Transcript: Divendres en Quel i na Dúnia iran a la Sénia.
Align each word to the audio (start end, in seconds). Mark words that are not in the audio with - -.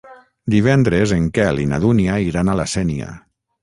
Divendres 0.53 1.13
en 1.19 1.29
Quel 1.37 1.63
i 1.67 1.69
na 1.75 1.81
Dúnia 1.87 2.19
iran 2.33 2.53
a 2.57 2.61
la 2.63 2.71
Sénia. 2.77 3.17